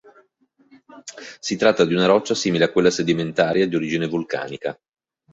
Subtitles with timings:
[1.39, 4.75] Si tratta di una roccia simile a quella sedimentaria di origine vulcanica.